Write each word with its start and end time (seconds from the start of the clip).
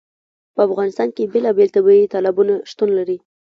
په 0.53 0.61
افغانستان 0.67 1.09
کې 1.15 1.31
بېلابېل 1.33 1.69
طبیعي 1.75 2.11
تالابونه 2.13 2.53
شتون 2.71 2.89
لري. 2.97 3.17